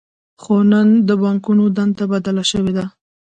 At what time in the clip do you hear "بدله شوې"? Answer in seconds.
2.11-2.73